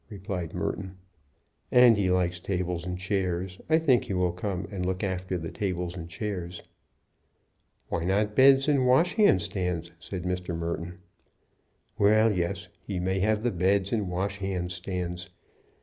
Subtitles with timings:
[0.09, 0.97] replied Merton.
[1.71, 3.61] "And he likes tables and chairs.
[3.69, 6.63] I think he will come and look after the tables and chairs."
[7.89, 10.57] "Why not beds and washhand stands?" said Mr.
[10.57, 10.97] Merton.
[11.99, 15.29] "Well, yes; he may have the beds and washhand stands.